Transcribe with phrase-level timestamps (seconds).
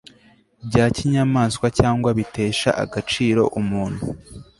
[0.67, 4.03] bya kinyamaswa cyangwa bitesha agaciro umuntu